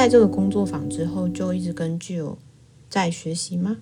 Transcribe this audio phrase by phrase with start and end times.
[0.00, 2.36] 在这个工作坊之后，就一直跟 Jill
[2.88, 3.76] 在学习吗？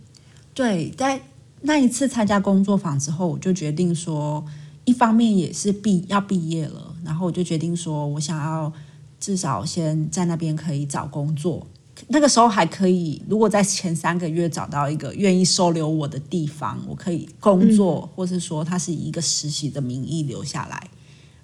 [0.52, 1.20] 对，在
[1.60, 4.44] 那一次参加工作坊之后，我就决定说，
[4.84, 8.72] 一方面也是毕要毕业了，然后我就决定说我想要
[9.20, 11.64] 至少先在那边可以找工作。
[12.08, 20.90] 那个时候还可以，如果在前三个月找到一个愿意收留我的地方，我可以工作，嗯、或是说他是以一个实习的名义留下来。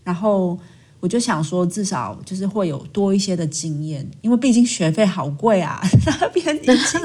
[0.02, 0.58] 然后
[1.04, 5.78] 我就想说，至少就是会有多一些的经验，因为毕竟学费好贵啊，
[6.18, 7.00] 那边已经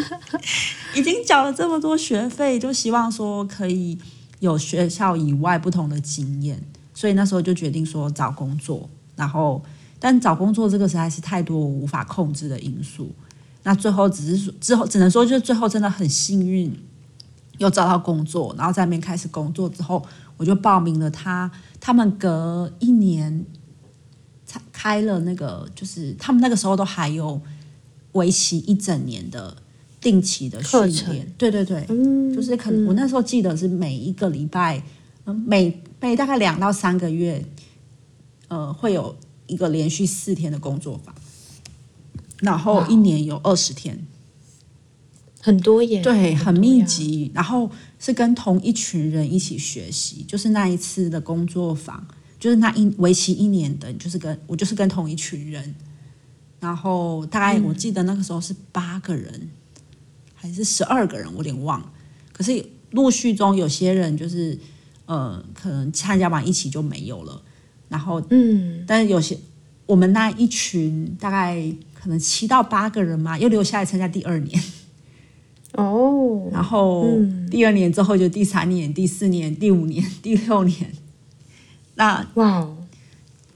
[0.95, 3.99] 已经缴了这么多学费，就希望说可以
[4.40, 6.63] 有学校以外不同的经验。
[6.93, 9.62] 所以那时候就决定说找工作，然后
[9.99, 13.13] 但找工作这个实在是太多我无法控制的因素。
[13.63, 16.73] 那最后只是说，之后只能说，就是最后真的很幸运，
[17.57, 20.02] 又找到工作，然后在那边开始工作之后，
[20.38, 21.52] 我就报名了他。
[21.81, 23.59] 他们隔一年才
[24.72, 27.40] 开了那个，就是他们那个时候都还有
[28.14, 29.55] 为期一整年的
[30.00, 31.32] 定期的训练。
[31.38, 34.82] 对对对，嗯，就是可能我那时候记得是每一个礼拜，
[35.26, 37.44] 嗯，每每大概两到三个月，
[38.48, 39.16] 呃，会有
[39.48, 41.14] 一个连续四天的工作坊。
[42.42, 44.08] 然后一年有二十天，
[45.42, 47.30] 很多耶，对，很密集。
[47.36, 52.08] 然后是跟同一群人一起学习，就是那一次的工作坊，
[52.40, 55.76] 就是那一为期一年的，就是跟我就是跟同一群人。
[56.59, 59.49] 然后大概我记得那个时候是八个人，嗯、
[60.34, 61.91] 还是十二个人，我有点忘了。
[62.31, 64.57] 可是陆续中有些人就是
[65.06, 67.41] 呃，可能参加完一起就没有了。
[67.88, 69.38] 然后嗯，但是有些
[69.85, 71.72] 我们那一群大概。
[72.01, 74.63] 可能七到八个人嘛，又留下来参加第二年。
[75.75, 77.06] 哦，然后
[77.51, 80.94] 第二年之后就第三年、第四年、第五年、第六年。
[82.00, 82.68] 那哇，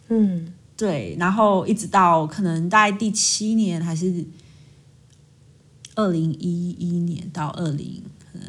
[0.10, 4.26] 嗯，对，然后一直到可能大概第七年还是
[5.96, 8.48] 二零一一年到二零，可能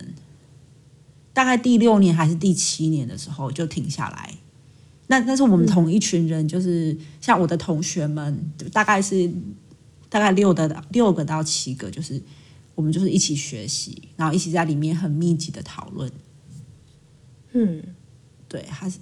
[1.33, 4.35] 大概第六年还是第七年的时候就停下来。
[5.07, 9.33] 那那是我们同一群人，就是像我的同学们，大概是。
[10.11, 12.23] 大概六的六个到七个，就是
[12.77, 16.09] 我们就是一起学习，然后一起在里面很密集的讨论。
[17.51, 17.83] 嗯，
[18.47, 19.01] 对，还是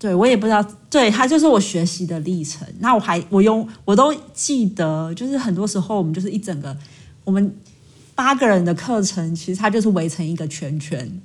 [0.00, 2.66] 对我也不知道，对他就是我学习的历程。
[2.80, 6.76] 那我还我用我都记得，就是很多时候我们就是一整个
[7.22, 7.54] 我们
[8.14, 11.20] 八个人的课程，其实它就是围成一个圈圈，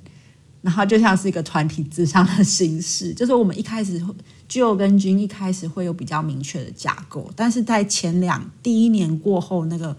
[0.62, 4.00] 然后就像是一个团体咨商的形式，就是我们一开始。
[4.48, 9.96] 就跟君一开始会有比较明确的架构，但是在前两第一年过后，那个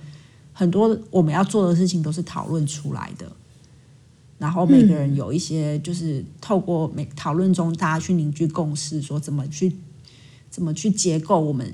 [0.53, 3.29] 很多我们要做的事情都是讨论出来的，
[4.37, 9.75] 然后每个人有一些就是透过每讨论中大家去凝聚共识，说怎么去
[10.49, 11.73] 怎么去结构我们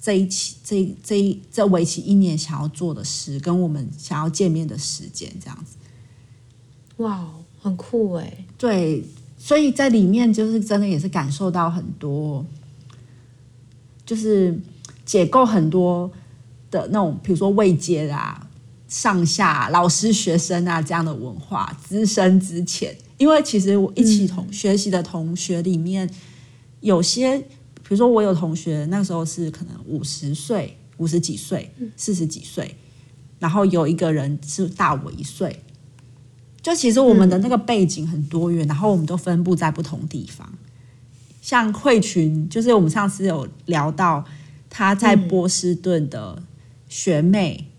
[0.00, 5.76] 这一期这这一这为期一年想要做的事，跟我们想要见面的时间这样子。
[6.98, 7.28] 哇，
[7.60, 8.46] 很酷哎！
[8.58, 9.04] 对。
[9.36, 12.46] 所以在里面就是真的也是感受到很多，
[14.06, 14.58] 就是
[15.04, 16.10] 解构很多
[16.70, 18.43] 的那种，比如说未接啊、
[18.94, 22.96] 上下老师、学生啊这样的文化，资深之浅。
[23.18, 26.08] 因为其实我一起同学习的同学里面，
[26.78, 32.76] 有些比如说我有同学那时候是可能五十岁、五十几岁、四十几岁，
[33.40, 35.60] 然后有一个人是大我一岁。
[36.62, 40.48] 就其实我们的那个背景很多元，嗯、然后我们都分布在不同地方。
[41.42, 44.24] 像慧群，就是我们上次有聊到
[44.70, 46.40] 他在波士顿的
[46.88, 47.73] 学妹，他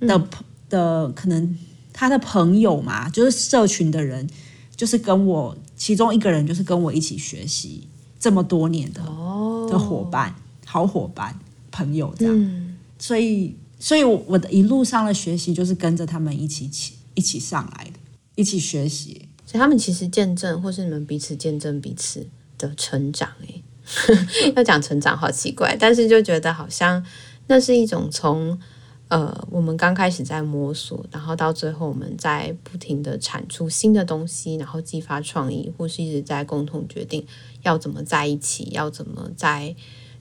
[0.00, 0.28] 的、嗯、
[0.68, 1.58] 的可能
[1.92, 4.28] 他的朋友嘛，就是社群的人，
[4.76, 7.86] 就是跟我其中一个人，就是跟我一起学习
[8.18, 10.34] 这么多年的、哦、的伙伴，
[10.64, 11.38] 好伙伴
[11.70, 12.34] 朋友这样。
[12.36, 16.94] 嗯、所以，所以我的一路上的学习就是跟着他们一起起。
[17.16, 17.92] 一起上来的，
[18.34, 22.26] 一起学习，所以他们其实见证，或是你们彼此见证彼此
[22.58, 23.26] 的成长。
[23.40, 23.62] 哎，
[24.54, 27.02] 要讲成长好奇怪，但是就觉得好像
[27.46, 28.60] 那是一种从
[29.08, 37.24] 呃，我们刚开始在摸索，然后到最后我们在不停的产出新的东西，然后激发创意，或是一直在共同决定
[37.62, 39.74] 要怎么在一起，要怎么在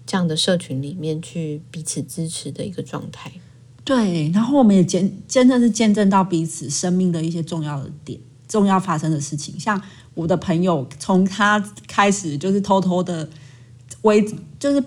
[0.05, 3.31] 这样的社群里面去彼此支持的一个状态。
[3.83, 9.59] 对，然后我们也见真的是见证到彼此生命的一些重要的点，重要发生的事情。
[9.59, 9.81] 像
[10.13, 13.27] 我的朋友，从他开始就是偷偷的
[14.03, 14.23] 围，
[14.59, 14.83] 就是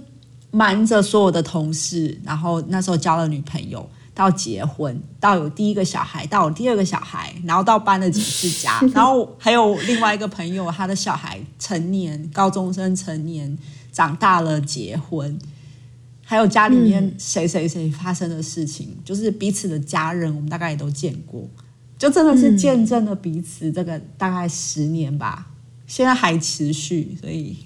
[0.51, 13.57] 瞒着所有的同事，然后那时候交了女朋友，到结婚，到有第一个小孩，到有第二个小孩，然后到搬了几次家， 然后还有另外一个朋友，他的小孩成年，高中生成年，
[13.93, 15.39] 长大了结婚。
[16.31, 21.43] 还有家里面谁谁谁发生的事情，嗯、就是彼此的家人，我们大概也都见过，
[21.97, 25.55] 就真的是见证了彼此这个大概十年吧，嗯、
[25.87, 27.57] 现在还持续，所以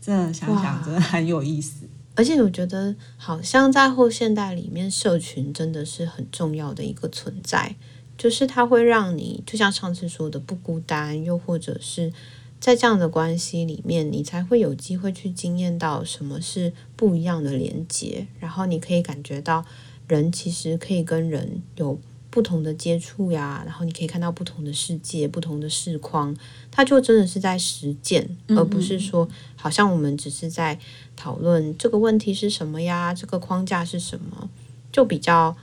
[0.00, 1.81] 真的想想真的很有意思。
[2.14, 7.74] 而且我觉得，好像在后现代里面，社群真的是很重要的一个存在，
[8.18, 12.12] 就是它会让你，就像上次说的，不孤单，又或者是
[12.60, 19.64] 在这样的关系里面，你才会有机会去经验到什么是不一样的连接，然后你可以感觉到
[20.06, 21.98] 人其实可以跟人有
[22.32, 26.36] 不同的接触呀，然后你可以看到不同的世界、不同的视框，
[26.72, 30.80] 它就真的是在实践，而不是说好像我们只是在。
[31.14, 33.14] 讨论这个问题是什么呀？
[33.14, 34.48] 这个框架是什么？
[34.90, 35.54] 就比较，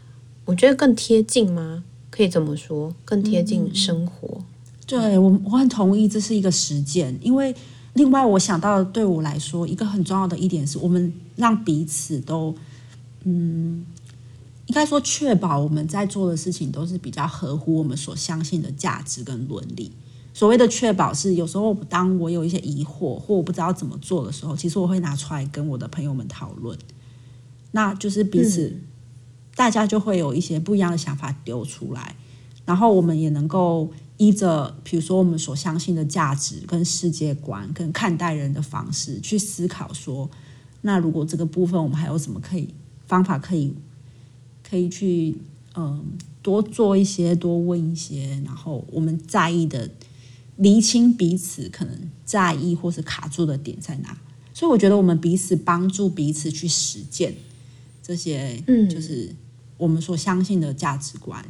[0.45, 1.83] 我觉得更贴近吗？
[2.10, 4.38] 可以这么说，更贴近生活。
[4.38, 4.45] 嗯、
[4.86, 7.18] 对我，我很同意，这是一个实践。
[7.21, 7.54] 因为
[7.94, 12.56] 另外，我想到对我来说，一个很重要的一点是我们让彼此都，
[13.25, 13.86] 嗯，
[14.69, 19.92] 应该说确保我们在做的事情都是比较合乎我们所相信的价值跟伦理。
[20.31, 26.77] 所谓的确保是，有时候当我有一些疑惑或我不知道怎么做的时候，其实我会拿出来跟我的朋友们讨论，
[27.71, 28.81] 那就是彼此、嗯、
[29.56, 32.16] 大家就会有一些不一样的想法丢出来，
[32.63, 40.30] 然后我们也能够依着，比如说我们所相信的价值跟世界观跟看待人的方式去思考说，
[40.81, 42.69] 那如果这个部分我们还有什么可以
[43.07, 43.74] 方法可以
[44.69, 45.36] 可以去
[45.75, 46.04] 嗯
[46.42, 49.89] 多做一些多问一些，然后我们在意的。
[50.60, 54.18] 厘清彼此可能在意或是卡住的点在哪，
[54.54, 57.33] 所以我觉得我们彼此帮助彼此去实践
[58.04, 59.33] 这些，嗯，就是
[59.77, 61.42] 我们所相信的价值观，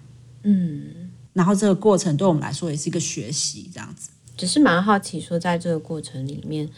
[0.44, 4.12] 嗯，然后这个过程对我们来说也是一个学习，这样子。
[4.38, 6.70] 只是蛮好奇说，在这个过程里面，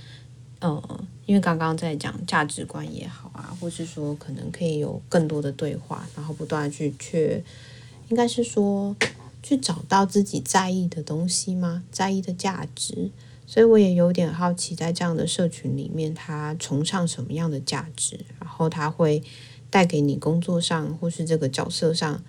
[0.62, 7.44] 呃，因为刚刚在讲价值观也好啊，或是说可能可以有更多的对话，然后不断去去，
[8.08, 8.96] 应该是说。
[9.44, 11.82] 去找到自己在意的东西吗？
[11.92, 13.10] 在意的价值，
[13.48, 18.24] 所以我也有点好奇，在这样的社群里面，他崇尚什么样的价值？
[18.40, 19.24] 然后他会
[19.72, 22.22] 带给你工作上，或是这个角色上，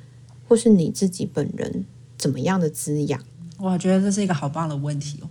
[0.49, 1.85] 或是你自己本人
[2.17, 3.23] 怎么样的滋养？
[3.59, 5.29] 我觉得这是一个好棒的问题哦！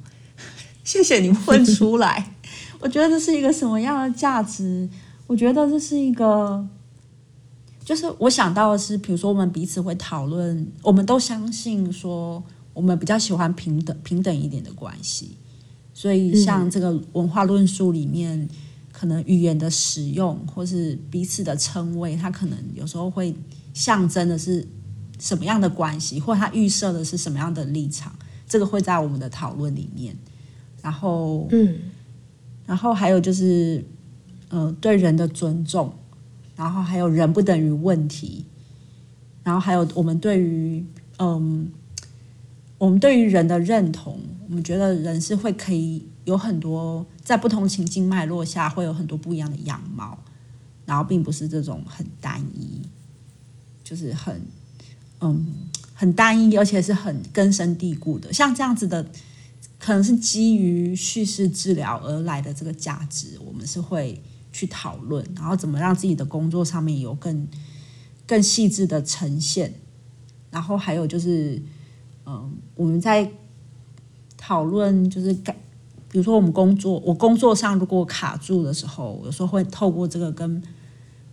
[0.83, 2.35] 谢谢你问出来。
[2.81, 4.89] 我觉得这是一个什么样的价值？
[5.27, 6.67] 我觉得这是一个。
[7.83, 12.41] 就是我想到的是，比如说我们彼此会讨论，我们都相信说，
[12.73, 15.35] 我们比较喜欢平等、平等一点的关系。
[15.93, 18.47] 所以像这个文化论述里面，
[18.91, 23.35] 可能语言的使用或是彼此的称谓，它可能有时候会
[23.73, 24.65] 象征的是
[25.19, 28.15] 什么样的关系，或它预设的是什么样的立场，
[28.47, 30.15] 这个会在我们的讨论里面。
[30.81, 31.77] 然后，嗯，
[32.71, 33.83] 然后还有就是，
[34.47, 35.93] 呃，对人的尊重。
[36.55, 38.45] 然后还有人不等于问题，
[39.43, 40.85] 然后还有我们对于
[41.17, 41.69] 嗯，
[42.77, 50.17] 我们对于人的认同，我们觉得人是会可以有很多在不同情境脉络下会有很多不一样的样貌，
[50.85, 52.81] 然后并不是这种很单一，
[53.83, 54.39] 就是很
[55.19, 55.45] 嗯
[55.93, 59.05] 很单一，而且是很根深蒂固的，像这样子的，
[59.81, 64.21] 可能是基于叙事治疗而来的这个价值，我们是会。
[64.53, 67.47] 去讨论，然后怎么让自己的工作上面有更
[68.27, 69.73] 更细致的呈现，
[70.49, 71.63] 然后还有就是，
[72.25, 73.31] 嗯，我们在
[74.35, 75.55] 讨论就是改，
[76.09, 80.61] 比如说我们工作，我工作上如果卡住的时候，有时候会透过这个跟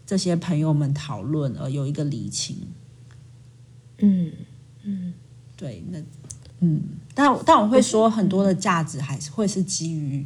[0.06, 2.56] 这些朋友们讨论，而有一个理清。
[3.98, 4.30] 嗯
[4.84, 5.12] 嗯，
[5.56, 5.98] 对，那
[6.60, 6.82] 嗯，
[7.18, 10.24] 但但我会说很多的价值还是会是基于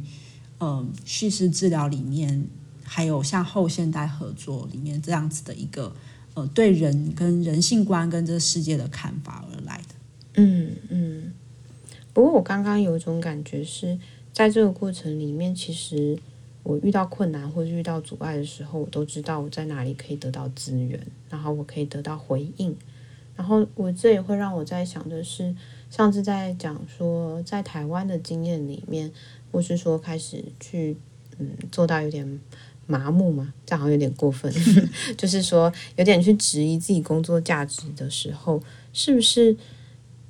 [0.59, 2.47] 嗯叙事治疗里面。
[2.85, 5.91] 还有像后现代合作里面这样子的一个
[6.35, 9.95] 呃，对人跟人性观跟这个世界的看法而来的。
[10.35, 11.33] 嗯嗯。
[12.13, 13.97] 不过我刚刚有一种感觉是
[14.31, 16.15] 在这个过程里面，其实
[16.61, 20.99] 我遇到困难或者遇到阻碍的时候，我都知道我在哪里可以得到资源，
[21.31, 22.75] 然后我可以得到回应。
[23.35, 25.55] 然后我这也会让我在想的是，
[25.95, 29.11] 上次在讲说在台湾的经验里面，
[29.51, 30.97] 或是说开始去
[31.37, 32.39] 嗯做到有点。
[32.85, 34.53] 麻木嘛，这样好像有点过分。
[35.17, 39.55] 就是说，有点去质疑自己工作价值的时候，是不是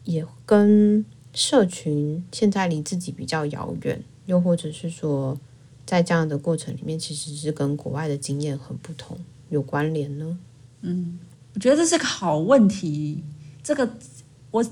[0.03, 1.03] 也跟
[1.33, 3.99] 社群现在离自己比较遥远？
[4.27, 5.35] 又或者是说，
[5.83, 9.17] 在这样的过程里面，其实是跟国外的经验很不同，
[9.49, 10.37] 有关联呢？
[10.81, 11.17] 嗯，
[11.55, 13.23] 我觉得这是个好问题。
[13.63, 13.97] 这个
[14.51, 14.63] 我，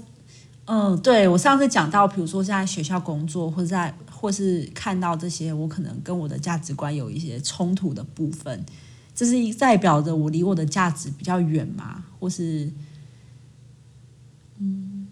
[0.65, 3.93] 嗯，对，我上次讲到，比如说在学校工作，或者在。
[4.21, 8.63] 或是看到这些，我可能跟我的价值观有一些冲突的部分，
[9.15, 12.05] 这是代表着我离我的价值比较远嘛？
[12.19, 12.71] 或是，
[14.59, 15.07] 嗯，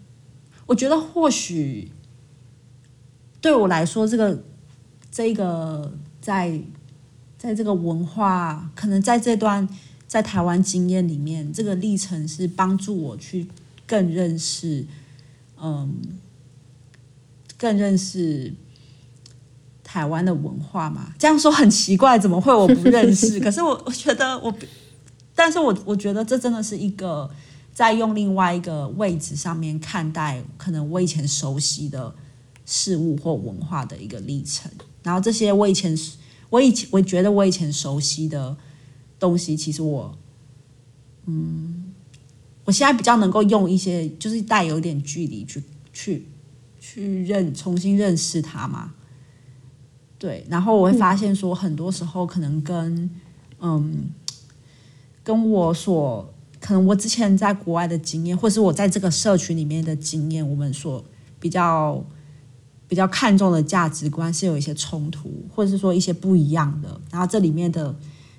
[0.66, 1.90] 我觉得或许
[3.40, 4.44] 对我来说，这个
[5.10, 6.62] 这个在
[7.36, 9.68] 在这个文化，可能在这段
[10.06, 13.48] 在台湾经验里面，这个历程是帮助我去
[13.88, 14.86] 更认识，
[15.62, 16.00] 嗯，
[17.58, 18.54] 更认识。
[19.82, 23.38] 台湾的文化嘛，这样说很奇怪，怎么会我不认识？
[23.42, 24.54] 可是我我觉得我，
[25.34, 27.28] 但是我我觉得这真的是一个
[27.74, 32.14] 在用另外一个位置上面看待可能我以前熟悉的
[32.64, 34.70] 事物或文化的一个历程。
[35.02, 35.98] 然后这些我以前
[36.50, 38.56] 我以前我觉得我以前熟悉的
[39.18, 40.16] 东西，其实我
[41.26, 41.89] 嗯，
[42.70, 45.60] 我现在比较能够用一些就是带有点距离去
[45.92, 46.24] 去
[46.78, 48.94] 去认重新认识他嘛。
[50.16, 53.10] 对，然后我会发现说，很多时候可能跟
[53.58, 54.04] 嗯，
[55.24, 61.04] 跟我所可能我之前在国外的经验，或是我在这个社群里面的经验，我们所
[61.40, 62.00] 比较
[62.86, 67.00] 比较看重的价值观是有一些冲突，或者是说一些不一样的。
[67.10, 67.92] 然后这里面的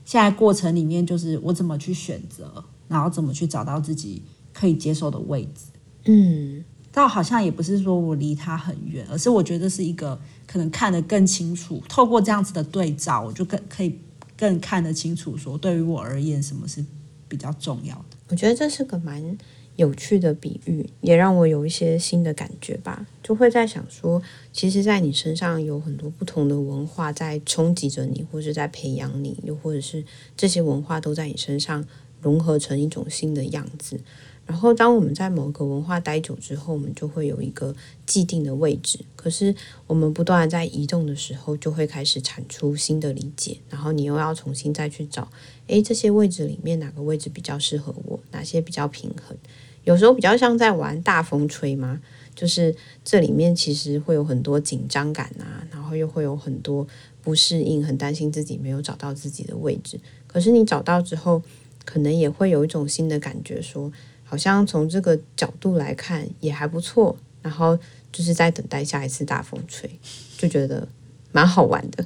[0.05, 4.21] 现在过程里面，就是我怎么去选择，然后怎么去找到自己
[4.53, 5.65] 可以接受的位置。
[6.05, 6.63] 嗯。
[6.93, 11.81] 倒好像也不是说我离他很远，而是我觉得是一个可能看得更清楚。
[11.87, 13.97] 透过这样子的对照，我就更可以
[14.35, 16.83] 更看得清楚，说对于我而言，什么是
[17.29, 18.17] 比较重要的。
[18.27, 19.37] 我觉得这是个蛮
[19.77, 23.07] 有趣的比喻，也让我有一些新的感觉吧。
[23.23, 24.21] 就会在想说，
[24.51, 30.03] 其实，在你身上有很多不同的文化在冲击着你，或者在培养你，又或者是
[30.35, 31.85] 这些文化都在你身上
[32.21, 33.99] 融合成一种新的样子。
[34.45, 37.73] 然后，当我们在某个文化待久之后，我们就会有一个
[38.05, 38.99] 既定的位置。
[39.15, 39.55] 可是，
[39.87, 43.57] 我们不断在移动的时候，就会开始产出新的理解。
[43.69, 45.29] 然后，你又要重新再去找，
[45.67, 48.19] 诶，这些位置里面哪个位置比较适合我？
[48.31, 49.37] 哪些比较平衡？
[49.85, 52.01] 有时候比较像在玩大风吹嘛，
[52.35, 52.75] 就是
[53.05, 56.85] 这里面其实会有很多紧张感啊，然后又会有很多
[57.21, 59.99] 不适应，很担心自己没有找到自己的位置。
[60.27, 61.41] 可是你找到之后，
[61.85, 63.91] 可能也会有一种新的感觉，说。
[64.23, 67.77] 好像从这个角度来看也还不错，然后
[68.13, 69.89] 就是在等待下一次大风吹，
[70.37, 70.87] 就觉得
[71.33, 72.05] 蛮好玩的。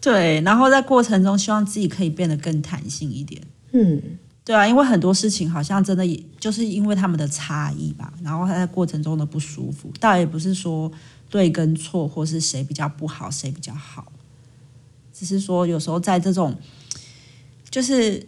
[0.00, 3.42] 对，然后在过程中希望自己可以变得更弹性一点。
[3.72, 4.00] 嗯，
[4.46, 10.90] 对啊，因为很多事情好像真的也就是因为他们的差异吧，然后他在过程中的不舒服，倒也不是说
[11.28, 14.10] 对跟错，或是谁比较不好，谁比较好，
[15.12, 16.56] 只是说有时候在这种
[17.70, 18.26] 就是。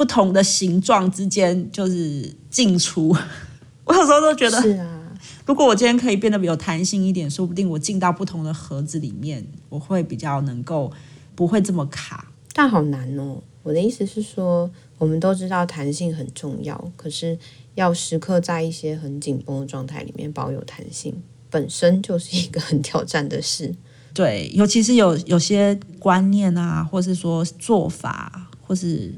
[0.00, 3.14] 不同的形状之间就是进出，
[3.84, 5.12] 我有时候都觉得，是啊，
[5.44, 10.90] 如果我今天可以变得有弹性一点，说不定我进到不同的盒子里面，我会比较能够
[11.34, 12.32] 不会这么卡。
[12.54, 13.42] 但好难哦。
[13.62, 17.38] 我的意思是说，我们都知道弹性很重要，可是
[17.74, 21.14] 要时刻在一些很紧绷的状态里面保有弹性，
[21.50, 23.74] 本身就是一个很挑战的事。
[24.14, 29.14] 对，尤其是有有些观念啊，或是说做法，或是。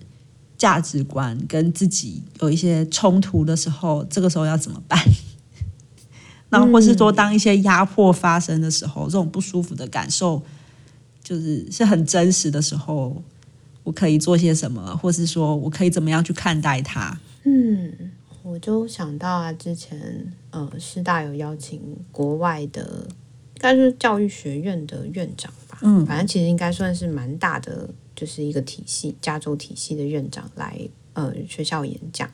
[0.63, 4.97] 价值观跟自己有一些冲突的时候，这个时候要怎么办？
[6.51, 10.41] 那或是说，当一些压迫发生的时候，这种不舒服的感受，
[11.21, 13.21] 就是是很真实的时候，
[13.83, 17.19] 我可以做些什么，或是说我可以怎么样去看待它？
[17.43, 18.13] 嗯，
[18.45, 21.81] 我就想到啊，之前呃，师大有邀请
[22.13, 23.09] 国外的，
[23.57, 27.89] 应该是教育学院的院长吧，嗯，反正其实应该算是蛮大的。
[28.15, 30.79] 就是一个体系，加州体系的院长来
[31.15, 32.31] 呃学校演讲，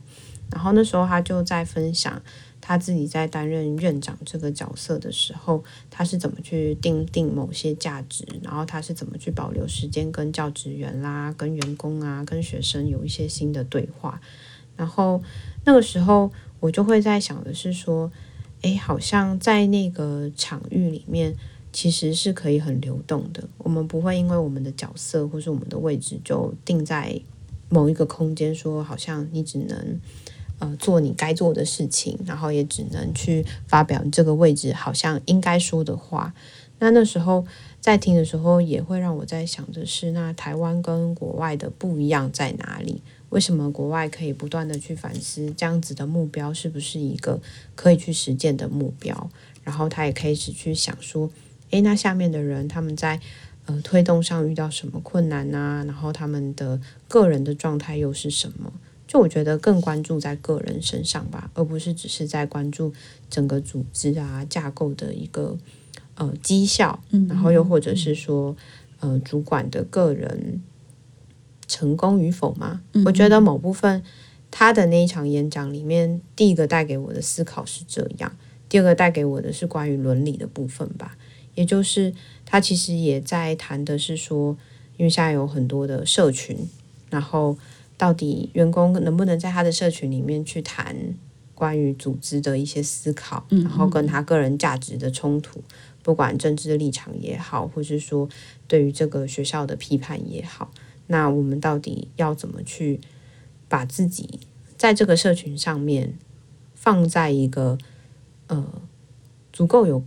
[0.51, 2.21] 然后那时候他就在分享
[2.61, 14.21] 他自己在担任院长这个角色的时候，他是怎么去订定某些价值，然后他是怎么去保留时间跟教职员啦、跟员工啊、跟学生有一些新的对话，
[14.77, 15.23] 然后
[15.65, 16.31] 那个时候
[16.61, 18.11] 我就会在想的是说，
[18.63, 21.35] 诶，好像在那个场域里面。
[21.79, 27.21] 其实是可以很流动的，我们不会因为我们的角色或是我们的位置就定在
[27.69, 30.01] 某一个空间，说好像你只能
[30.59, 36.35] 呃做你该做的事情，然后也只能去发表你这个位置好像应该说的话。
[36.81, 37.47] 那那时候
[37.81, 43.01] 在听的时候，也会让我在想的是，那台湾跟国外的不一样在哪里？
[43.29, 47.41] 为什么国外可以不断的去反思这样子的目标是不是一个
[47.77, 49.31] 可以去实践的目标？
[49.63, 51.31] 然后他也开始去想说。
[51.71, 53.21] 诶，那下面的人他们在
[53.67, 55.85] 呃推动上遇到什么困难啊？
[55.85, 58.73] 然后他们的个人的状态又是什么？
[59.07, 62.93] 就我觉得更关注在个人身上吧，而不是只是在关注
[63.31, 65.57] 整个组织啊架构的一个
[66.17, 68.55] 呃绩效，然后又或者是说
[69.01, 70.61] 呃主管的个人
[71.67, 72.83] 成功与否吗？
[72.93, 74.03] 嗯嗯，我觉得某部分
[74.51, 78.37] 他的那一场演讲里面，第一个带给我的思考是这样，
[78.69, 81.17] 第二个带给我的是关于伦理的部分吧。
[81.59, 82.15] 也就是
[82.47, 84.57] 他其实也在谈的是说，
[84.97, 86.57] 因为现在有很多的社群，
[87.11, 87.59] 然后
[87.97, 90.95] 到底员工能不能在他的社群里面去谈
[91.57, 95.61] 关于组织的一些思考，然后跟他个人价值的冲突，
[96.05, 98.29] 不管政治的立场也好，或是说
[98.69, 100.71] 对于这个学校的批判也好，
[101.09, 103.01] 那我们到底要怎么去
[103.69, 104.39] 把自己
[104.77, 106.15] 在这个社群上面
[106.77, 107.77] 放在一个
[108.47, 108.65] 呃
[109.53, 110.05] 足够有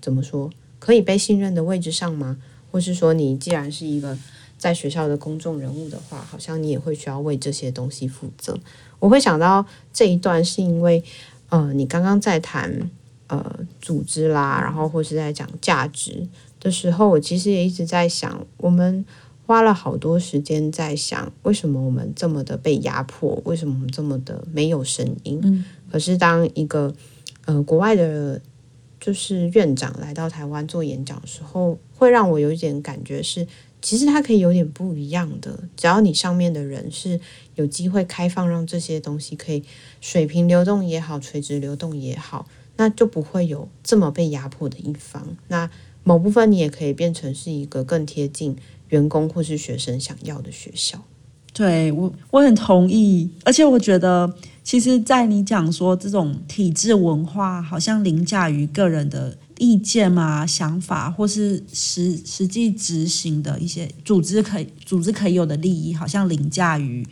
[0.00, 0.48] 怎么说？
[0.78, 2.36] 可以被信任的位置上吗？
[2.70, 4.16] 或是说，你既然是一个
[4.58, 8.58] 在学校的公众人物的话，好像你也会需要为这些东西负责。
[8.98, 11.02] 我会想到这一段，是因为，
[11.48, 12.90] 呃，你刚刚在谈
[13.28, 16.28] 呃组织啦，然后或是在讲价值
[16.60, 19.02] 的时候，我其实也一直在想，我们
[19.46, 23.40] 花了好多时间在想，为什么我们这么的被压迫？
[23.46, 25.40] 为什么我们这么的没有声音？
[25.42, 25.64] 嗯。
[25.90, 26.94] 可是当一个
[27.46, 28.40] 呃国外的。
[29.00, 33.46] 就是院长来到台湾做演讲的时候，会让我有一点感觉是，
[33.80, 35.58] 其实他可以有点不一样的。
[35.76, 37.20] 只要你上面的人是
[37.54, 39.62] 有机会开放，让这些东西可以
[40.00, 45.36] 水平流动也好，垂直流动也好，那就不会有这么被压迫的一方。
[45.48, 45.70] 那
[46.02, 48.56] 某部分你也可以变成是一个更贴近
[48.88, 51.04] 员工或是学生想要的学校。
[51.58, 54.32] 对，我我很同意，而且我觉得。
[54.62, 67.02] 其实，在你讲说这种体制文化好像凌驾于个人的意见嘛、想法，或是实实际执行的一些组织可以组织可以有的利益，好像凌驾于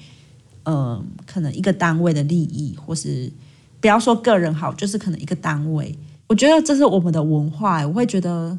[0.65, 3.33] 呃可能一个单位的利益，或是
[3.81, 5.99] 不要说个人好，就是可能一个单位。
[6.27, 8.59] 我觉得这是我们的文化，我会觉得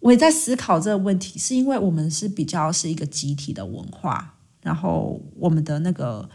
[0.00, 4.31] 我也在思考这个问题，是因为我们是比较是一个集体的文化，
[4.62, 6.28] 然后我们的那个。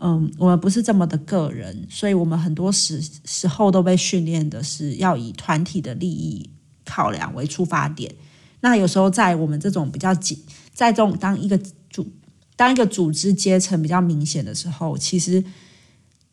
[0.00, 6.48] 嗯，我们不是这么的个人，所以我们很多时时候都被训练的是要以团体的利益
[6.84, 8.14] 考量为出发点。
[8.60, 10.38] 那有时候在我们这种比较紧，
[10.72, 11.58] 在这种当一个
[11.90, 12.08] 组
[12.54, 15.42] 当一个组织阶层比较明显的时候，其实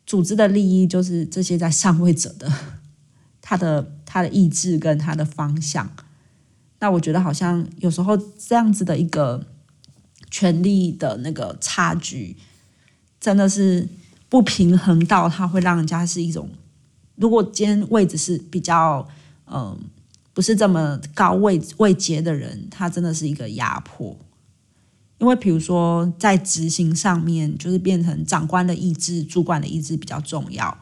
[0.06, 2.48] 组织的利益就是这些在上位者的
[3.42, 5.90] 他的他的意志跟他的方向。
[6.78, 9.44] 那我觉得好像有时候这样子的一个
[10.30, 12.36] 权力的那个差距。
[13.18, 13.88] 真的是
[14.28, 16.48] 不平衡到，它会让人家是一种。
[17.16, 19.08] 如果今天位置是比较，
[19.46, 19.76] 嗯，
[20.32, 24.16] 不是这么高位位阶的人，他真的是一个压迫。
[25.18, 30.76] 因为比如说在执行上面，就是变成长官的意志、主管的意志比较重要，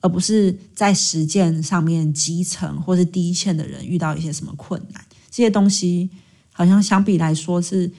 [0.00, 6.08] 而不是在实践上面基层或是第一线的人遇到一些什么困难，这些东西
[6.50, 7.90] 好像相比来说是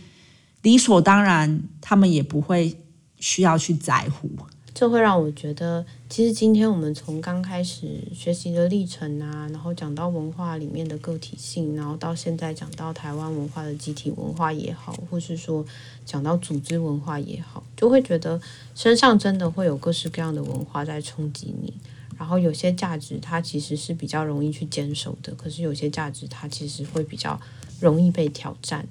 [0.65, 2.75] 理所当然，他们也不会。
[3.17, 4.29] 需要去在乎，
[4.73, 15.65] 这会让我觉得，其实今天我们从刚开始学习的历程啊，然后讲到文化里面的个体性，然后到现在讲到台湾文化的集体文化也好，或是说
[16.05, 18.39] 讲到组织文化也好，就会觉得
[18.75, 21.73] 身上真的会有各式各样的文化在冲击你。
[22.17, 27.39] 然后有些价值它其实是比较容易去坚守的，可是有些价值它其实会比较
[27.79, 28.85] 容易被挑战。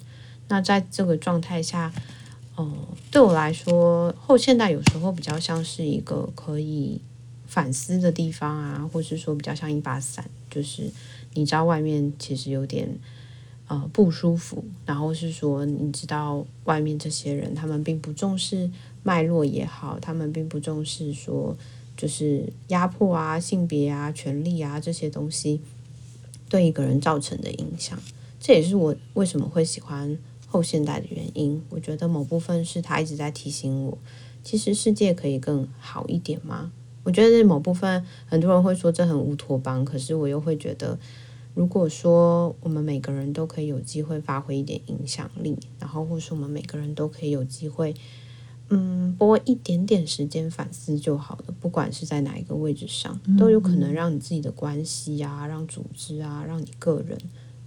[0.49, 1.93] 那在这个状态下。
[2.57, 7.01] 哦、嗯，对我来说，后现代有时候比较像是一个可以
[7.49, 10.89] 反思的地方啊，或是说比较像一把伞，就是
[11.33, 12.89] 你知道外面其实有点
[13.67, 18.71] 呃不舒服，然后是说你知道外面这些人他们并不重视
[19.03, 21.57] 脉络也好，他们并不重视说
[21.97, 25.61] 就是压迫啊、性别啊、权力啊这些东西
[26.49, 27.99] 对一个人造成的影响，
[28.39, 30.17] 这也是我为什么会喜欢。
[30.55, 33.99] 后现代的原因，我觉得某部分是他一直在提醒我，
[34.45, 36.71] 其实世界可以更好一点吗？
[37.03, 40.97] 我觉得某部分很多人会说这很乌托邦，可是我又会觉得，
[41.55, 47.93] 如果说我们每个人都可以有机会发挥一点影响力，然后或是我们每个人都可以有机会，
[48.69, 57.19] 嗯，拨一点点时间反思就好了，不管是在哪一个位置上，都有可能让你自己的关系啊，让组织啊，让你个人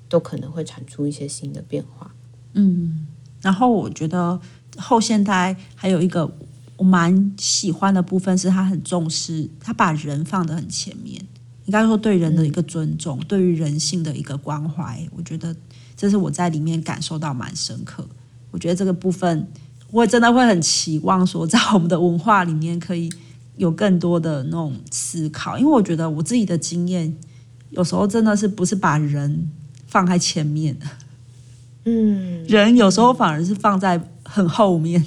[0.07, 2.15] 都可能会产出一些新的变化。
[2.53, 3.07] 嗯，
[3.41, 4.39] 然后我觉得
[4.77, 6.31] 后现代还有一个
[6.77, 11.23] 我蛮喜欢的部分是，他很重视，他把人放得很前面。
[11.65, 15.53] 应该说对人的一个尊重，对于人性的一个关怀，我觉得
[15.97, 18.07] 这是我在里面感受到蛮深刻。
[18.51, 19.45] 我觉得这个部分，
[19.91, 23.11] 我真的会很期望说，在我们的文化里面可以
[23.57, 27.13] 有更多的那种思考，因为我觉得我自己的经验，
[27.71, 29.51] 有时候真的是不是把人
[29.87, 30.77] 放在前面。
[31.89, 35.01] 嗯，人有时候反而是放在很后面，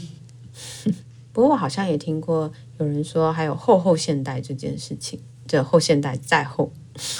[1.31, 6.73] 不过我好像也听过有人说，还有后后现代这件事情，这后现代再后。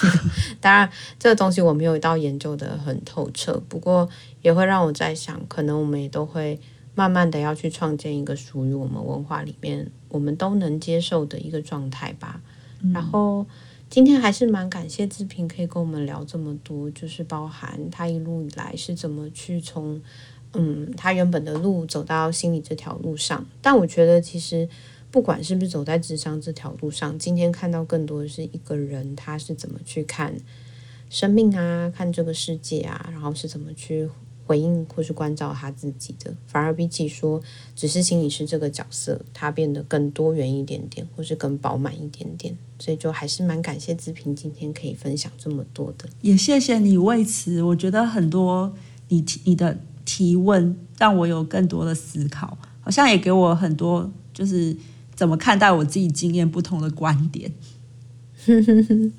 [0.59, 4.09] 当然，这个东西我没有到研究的很透彻，不过
[4.41, 6.59] 也会让我在想，可能我们也都会
[6.95, 12.41] 慢慢的要去创建一个属于我们文化里面我们都能接受的一个状态吧。
[12.81, 13.45] 嗯、然后
[13.91, 20.01] 今天还是蛮感谢志平可以跟我们聊这么多，就是包含他一路以来是怎么去从
[20.53, 23.45] 嗯他原本的路走到心理这条路上。
[23.61, 24.67] 但我觉得其实。
[25.11, 30.33] 不管是不是走在智商这条路上，今天看到更多的是一个人他是怎么去看
[31.09, 34.09] 生命啊，看这个世界啊，然后是怎么去
[34.51, 36.35] 回应或是关照他自己的。
[36.45, 37.41] 反而比起说
[37.73, 42.57] 只是心理师这个角色，他变得更多元一点点，或是更饱满一点点。
[42.77, 48.73] 所以就还是蛮感谢志平今天可以分享这么多的，也谢谢你为此，我觉得很多
[49.07, 54.75] 你提你的提问让我有更多的思考，好像也给我很多就是。
[55.13, 57.51] 怎么看待我自己经验不同的观点？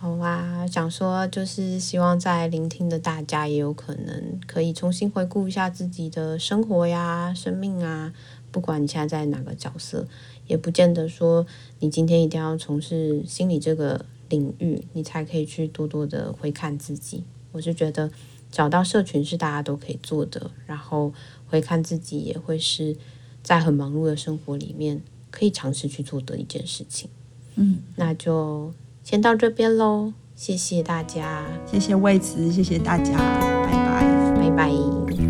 [0.00, 8.14] 好啊，想说就是希望在聆听的大家也有可能可以重新回顾一下自己的生活呀、生命啊。
[8.52, 10.06] 不管你现在在哪个角色，
[10.46, 11.44] 也不见得说
[11.80, 17.24] 你今天一定要从事心理这个领域，你才可以去多多的回看自己。
[17.50, 18.10] 我是觉得
[18.50, 21.12] 找到社群是大家都可以做的，然后
[21.48, 22.96] 回看自己也会是
[23.42, 25.02] 在很忙碌的生活里面。
[25.30, 27.10] 可以尝试去做的一件事情，
[27.56, 28.72] 嗯，那就
[29.10, 33.16] 先到这边喽，谢谢大家，谢谢魏慈，谢谢大家，
[33.64, 35.27] 拜拜，拜拜。